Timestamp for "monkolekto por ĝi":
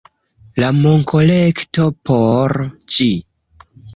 0.77-3.11